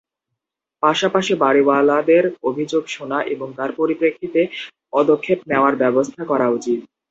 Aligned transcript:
পাশাপাশি 0.83 1.33
বাড়িওয়ালাদের 1.43 2.23
অভিযোগ 2.43 2.83
শোনা 2.87 3.19
এবং 3.33 3.47
তার 3.57 3.71
পরিপ্রেক্ষিতে 3.79 4.41
পদক্ষেপ 4.93 5.39
নেওয়ার 5.49 5.73
ব্যবস্থা 5.83 6.21
করা 6.31 6.47
উচিত। 6.49 6.79